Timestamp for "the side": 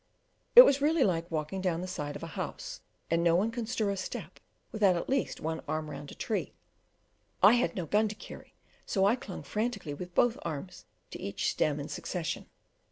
1.81-2.15